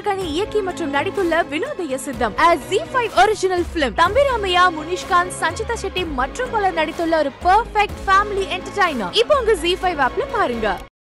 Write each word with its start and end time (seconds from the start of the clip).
சமுத்திரகனி 0.00 0.26
இயக்கி 0.34 0.60
மற்றும் 0.66 0.92
நடித்துள்ள 0.96 1.34
Vinodhaya 1.50 1.96
Sitham 2.04 2.36
Zee 2.68 2.78
five 2.90 3.16
original 3.22 3.64
film 3.72 3.96
Thambi Ramaiah 4.00 4.62
Munishkanth 4.76 5.36
Sanchita 5.40 5.74
Shetty 5.82 6.02
மற்றும் 6.20 6.52
பலர் 6.54 6.78
நடித்துள்ள 6.80 7.16
ஒரு 7.22 7.32
பர்ஃபெக்ட் 7.46 8.00
ஃபேமிலி 8.06 8.44
என்டர்டைனர் 8.56 9.18
இப்போ 9.22 9.36
உங்க 9.40 9.54
ஜி 9.64 9.72
ஃபைவ் 9.82 10.00
ஆப்ல 10.06 10.26
பாருங்க. 10.36 10.68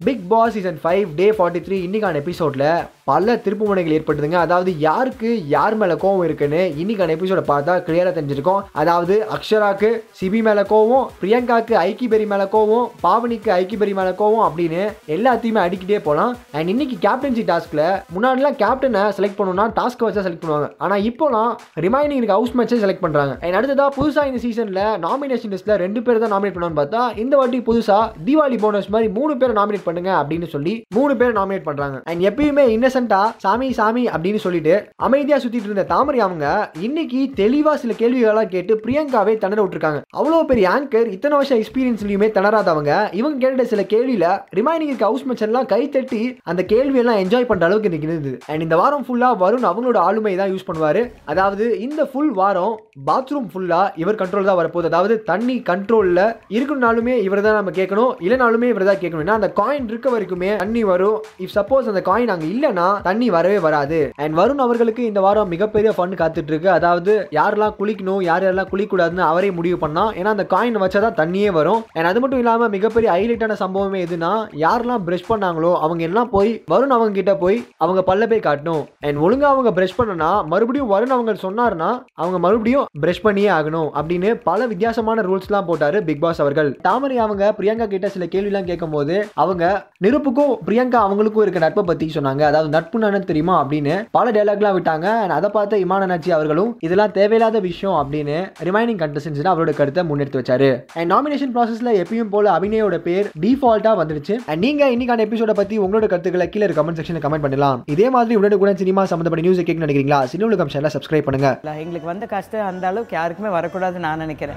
Bigg 0.00 0.22
Boss 0.28 0.54
season 0.54 0.78
five 0.82 1.08
day 1.16 1.24
forty 1.36 1.60
three 1.64 1.78
இன்றைக்கான 1.86 2.18
எபிசோடில் 2.20 2.62
பல 3.08 3.34
திருப்புமுனைகள் 3.44 3.94
ஏற்பட்டுதுங்க 3.96 4.36
அதாவது 4.44 4.70
யாருக்கு 4.84 5.30
யார் 5.54 5.74
மேலே 5.80 5.94
கோவம் 6.02 6.24
இருக்குன்னு 6.26 6.60
இன்றைக்கான 6.82 7.14
எபிசோட 7.16 7.40
பார்த்தா 7.50 7.72
கிளியராக 7.86 8.12
தெரிஞ்சிருக்கோம். 8.16 8.60
அதாவது 8.82 9.14
அக்ஷராக்கு 9.36 9.90
சிபி 10.18 10.40
மேலே 10.46 10.62
கோவம் 10.72 11.06
பிரியங்காக்கு 11.22 11.74
ஐக்கிபெரி 11.80 12.26
மேலே 12.32 12.46
கோவம் 12.54 12.86
பாவனிக்கு 13.02 13.50
ஐக்கிபெரி 13.58 13.94
மேலே 13.98 14.12
கோவம் 14.20 14.44
அப்படின்னு 14.46 14.82
எல்லாத்தையுமே 15.16 15.60
அடிக்கிட்டே 15.64 16.00
போகலாம் 16.06 16.32
அண்ட் 16.56 16.72
இன்னைக்கு 16.74 16.96
கேப்டன்சி 17.06 17.44
டாஸ்கில் 17.50 17.84
முன்னாடிலாம் 18.14 18.56
கேப்டனை 18.62 19.02
செலக்ட் 19.18 19.38
பண்ணணும்னா 19.40 19.66
டாஸ்க் 19.80 20.06
வச்சா 20.06 20.24
செலக்ட் 20.28 20.44
பண்ணுவாங்க. 20.44 20.70
ஆனால் 20.86 21.04
இப்போலாம் 21.10 21.52
ரிமைனிங் 21.86 22.28
ஹவுஸ் 22.34 22.56
மேட்சை 22.60 22.80
செலக்ட் 22.86 23.04
பண்ணுறாங்க 23.04 23.36
அண்ட் 23.44 23.58
அடுத்ததாக 23.60 23.90
புதுசாக 23.98 24.32
இந்த 24.32 24.42
சீசனில் 24.46 24.82
நாமினேஷன் 25.06 25.54
லிஸ்ட்டில் 25.56 25.78
ரெண்டு 25.84 26.02
பேர் 26.08 26.22
தான் 26.24 26.34
நாமினேட் 26.36 26.56
பண்ணுவான்னு 26.56 26.82
பார்த்தா 26.82 27.04
இந்த 27.24 27.36
வாட்டி 27.42 27.62
புதுசாக 27.70 28.24
தீபாவளி 28.28 28.60
போனஸ் 28.66 28.90
மாதிரி 28.96 29.10
மூணு 29.20 29.38
பேர் 29.42 29.58
நாமினேட் 29.60 29.86
பண்ணுங்க 29.90 30.12
அப்படின்னு 30.22 30.50
சொல்லி 30.54 30.74
மூணு 30.98 31.12
பேர் 31.20 31.36
நாமினேட் 31.40 31.68
பண்றாங்க. 31.68 31.98
அண்ட் 32.10 32.26
எப்பயுமே 32.30 32.66
இன்னசென்ட்டா 32.76 33.22
சாமி 33.44 33.70
சாமி 33.80 34.04
அப்படின்னு 34.14 34.42
சொல்லிட்டு 34.46 34.74
அமைதியா 35.08 35.38
சுத்திட்டு 35.44 35.68
இருந்த 35.70 35.86
தாமரை 35.94 36.20
அவங்க 36.28 36.46
இன்னைக்கு 36.86 37.20
தெளிவா 37.42 37.74
சில 37.82 37.92
கேள்விகளெல்லாம் 38.00 38.52
கேட்டு 38.54 38.72
பிரியங்காவே 38.84 39.34
திணற 39.44 39.60
விட்டுருக்காங்க. 39.62 40.00
அவ்வளவு 40.18 40.48
பெரிய 40.50 40.66
ஆங்கர் 40.74 41.08
இத்தனை 41.16 41.34
வருஷம் 41.38 41.60
எக்ஸ்பீரியன்ஸ்லயுமே 41.62 42.28
திணறாதவங்க 42.36 42.92
இவங்க 43.20 43.38
கேட்ட 43.44 43.64
சில 43.72 43.82
கேள்வியில 43.92 44.26
ரிமைனிங் 44.58 44.90
இருக்க 44.90 45.06
ஹவுஸ் 45.10 45.24
மேட்ச் 45.28 45.44
எல்லாம் 45.46 45.68
கை 45.72 45.82
தட்டி 45.96 46.22
அந்த 46.50 46.62
கேள்வியெல்லாம் 46.72 47.20
என்ஜாய் 47.24 47.48
பண்ற 47.50 47.66
அளவுக்கு 47.68 47.90
இன்னைக்கு 47.90 48.08
இருந்தது 48.10 48.34
அண்ட் 48.50 48.64
இந்த 48.66 48.76
வாரம் 48.82 49.04
ஃபுல்லா 49.06 49.30
வருண் 49.42 49.66
அவங்களோட 49.70 49.98
ஆளுமை 50.08 50.34
தான் 50.40 50.52
யூஸ் 50.54 50.66
பண்ணுவாரு. 50.68 51.02
அதாவது 51.32 51.64
இந்த 51.86 52.00
ஃபுல் 52.10 52.32
வாரம் 52.40 52.74
பாத்ரூம் 53.08 53.48
ஃபுல்லா 53.52 53.80
இவர் 54.02 54.20
கண்ட்ரோல் 54.22 54.48
தான் 54.50 54.60
வரப்போகுது. 54.60 54.90
அதாவது 54.92 55.14
தண்ணி 55.30 55.56
கண்ட்ரோல்ல 55.70 56.20
இருக்கணும்னாலுமே 56.56 57.14
இவர் 57.26 57.44
தான் 57.46 57.58
நம்ம 57.58 57.74
கேட்கணும். 57.80 58.12
இல்லைனாலுமே 58.24 58.68
இவர் 58.72 58.88
தான் 58.90 59.00
கேட்கணும். 59.02 59.24
ஏன்னா 59.26 59.38
அந்த 59.40 59.50
காயின் 59.60 59.79
இருக்க 59.88 60.10
வரைக்குமே 60.10 60.56
தண்ணி 60.56 60.84
வரும். 60.84 61.22
இஃப் 61.38 61.54
சப்போஸ் 61.54 61.90
அந்த 61.92 62.02
காயின் 62.04 62.32
அங்க 62.34 62.46
இல்லைன்னா 62.52 63.02
தண்ணி 63.02 63.30
வரவே 63.30 63.58
வராது. 63.58 64.10
அண்ட் 64.16 64.38
வருண் 64.38 64.64
அவர்களுக்கு 64.66 65.04
இந்த 65.04 65.20
வாரம் 65.20 65.48
மிகப்பெரிய 65.48 65.92
ஃபன் 65.96 66.18
காத்துட்டு 66.20 66.52
இருக்கு 66.52 66.70
அதாவது 66.70 67.28
யாரெல்லாம் 67.30 67.74
குளிக்கணும் 67.78 68.22
யார் 68.22 68.44
யாரெல்லாம் 68.44 68.70
குளிக்கூடாதுன்னு 68.72 69.24
அவரே 69.30 69.50
முடிவு 69.50 69.78
பண்ணா 69.78 70.12
ஏன்னா 70.12 70.32
அந்த 70.34 70.46
காயின் 70.50 70.78
வச்சாதான் 70.84 71.18
தண்ணியே 71.20 71.52
வரும். 71.52 71.82
அண்ட் 71.92 72.06
அது 72.06 72.20
மட்டும் 72.20 72.38
இல்லாம 72.38 72.68
மிகப்பெரிய 72.68 73.12
ஹைலைட்டான 73.12 73.56
சம்பவமே 73.60 74.00
எதுனா 74.06 74.32
யாரெல்லாம் 74.64 75.04
பிரஷ் 75.06 75.28
பண்ணாங்களோ 75.28 75.72
அவங்க 75.78 76.02
எல்லாம் 76.02 76.30
போய் 76.30 76.64
வருண் 76.70 76.94
அவங்க 76.96 77.10
கிட்ட 77.10 77.36
போய் 77.36 77.58
அவங்க 77.76 78.14
பல்ல 78.14 78.28
போய் 78.28 78.46
காட்டணும். 78.48 78.84
அண்ட் 79.00 79.18
ஒழுங்கா 79.18 79.48
அவங்க 79.52 79.70
பிரஷ் 79.80 79.98
பண்ணனா 79.98 80.44
மறுபடியும் 80.44 80.90
வருண் 80.90 81.14
அவங்க 81.16 81.32
சொன்னார்னா 81.32 81.90
அவங்க 82.14 82.38
மறுபடியும் 82.38 82.86
பிரஷ் 83.00 83.22
பண்ணியே 83.22 83.48
ஆகணும் 83.48 83.88
அப்படின்னு 84.00 84.34
பல 84.44 84.66
வித்தியாசமான 84.66 85.22
ரூல்ஸ்லாம் 85.22 85.68
போட்டாரு 85.70 86.00
பிக் 86.04 86.20
பாஸ் 86.20 86.40
அவர்கள். 86.40 86.78
தாமரை 86.82 87.18
அவங்க 87.18 87.54
பிரியங்கா 87.58 87.86
கிட்ட 87.86 88.08
சில 88.08 88.24
கேள்விலாம் 88.24 88.64
கேட்கும்போது 88.64 89.28
அவங்க 89.34 89.69
நெருப்புக்கும் 90.04 90.52
பிரியங்கா 90.66 90.98
அவங்களுக்கும் 91.06 91.42
இருக்க 91.42 91.58
நட்பை 91.58 91.84
பத்தி 91.84 92.10
சொன்னாங்க. 92.14 92.42
அதாவது 92.50 92.68
நட்பு 92.68 92.98
நானு 92.98 93.24
தெரியுமா 93.24 93.56
அப்படின்னு 93.64 94.04
பல 94.10 94.30
டைலாக்லாம் 94.30 94.76
விட்டாங்க. 94.78 95.06
அதை 95.38 95.50
பார்த்த 95.50 95.78
இமான 95.78 96.06
நச்சி 96.12 96.30
அவர்களும் 96.30 96.76
இதெல்லாம் 96.80 97.12
தேவையில்லாத 97.18 97.60
விஷயம் 97.60 97.98
அப்படின்னு 98.00 98.38
ரிமைனிங் 98.68 99.00
கண்டஸ்டன்ஸ் 99.02 99.42
அவரோட 99.52 99.74
கருத்தை 99.74 100.04
முன்னெடுத்து 100.10 100.40
வச்சாரு. 100.42 100.70
அண்ட் 100.94 101.12
நாமினேஷன் 101.12 101.54
ப்ராசஸ்ல 101.54 101.92
எப்பயும் 102.02 102.32
போல 102.34 102.58
அபிநயோட 102.58 102.98
பேர் 102.98 103.30
டிஃபால்ட்டா 103.40 103.92
வந்துருச்சு. 104.02 104.36
அண்ட் 104.46 104.64
நீங்க 104.66 104.90
இன்னைக்கான 104.94 105.26
எபிசோட 105.28 105.54
பத்தி 105.54 105.78
உங்களோட 105.78 106.06
கருத்துக்களை 106.06 106.48
கீழே 106.48 106.66
கமெண்ட் 106.66 107.00
செக்ஷன்ல 107.00 107.22
கமெண்ட் 107.26 107.46
பண்ணலாம். 107.46 107.82
இதே 107.86 108.10
மாதிரி 108.10 108.38
உடனுக்குடன் 108.40 108.80
சினிமா 108.82 109.04
சம்பந்தப்பட்ட 109.04 109.48
நியூஸ் 109.48 109.66
கேட்க 109.66 109.86
நினைக்கிறீங்களா? 109.86 110.24
சினிமா 110.24 110.48
சேனலை 110.50 110.90
சப்ஸ்கிரைப் 110.96 111.28
பண்ணுங்க. 111.28 111.50
எங்களுக்கு 111.84 112.12
வந்த 112.12 112.26
கஷ்டம் 112.26 112.66
அந்த 112.66 112.86
அளவுக்கு 112.86 113.16
யாருக்குமே 113.16 113.52
வரக்கூடாதுன்னு 113.56 114.06
நான் 114.08 114.18
நினைக்கிறேன். 114.18 114.56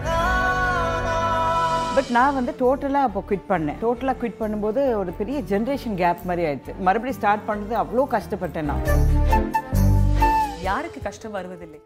பட் 1.95 2.09
நான் 2.15 2.37
வந்து 2.37 2.53
டோட்டலாக 2.61 3.07
அப்போ 3.07 3.21
குவிட் 3.29 3.49
பண்ணேன். 3.49 3.77
டோட்டலாக 3.81 4.15
குவிட் 4.21 4.39
பண்ணும்போது 4.39 4.81
ஒரு 5.01 5.11
பெரிய 5.19 5.37
ஜென்ரேஷன் 5.51 5.97
கேப் 6.01 6.23
மாதிரி 6.29 6.43
ஆயிடுச்சு. 6.47 6.73
மறுபடியும் 6.87 7.19
ஸ்டார்ட் 7.19 7.47
பண்ணுறது 7.49 7.75
அவ்வளோ 7.81 8.05
கஷ்டப்பட்டேன் 8.15 8.69
நான். 8.71 8.85
யாருக்கு 10.69 10.99
கஷ்டம் 11.07 11.35
வருவதில்லை? 11.39 11.79